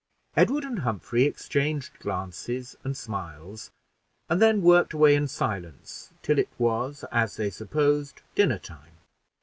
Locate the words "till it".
6.23-6.49